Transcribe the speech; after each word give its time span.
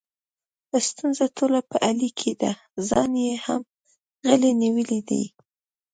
ستونزه 0.87 1.25
ټوله 1.37 1.59
په 1.69 1.75
علي 1.87 2.09
کې 2.19 2.31
ده، 2.41 2.51
ځان 2.87 3.11
یې 3.25 3.33
هم 3.45 3.61
غلی 4.27 4.51
نیولی 4.61 4.99
دی. 5.09 5.23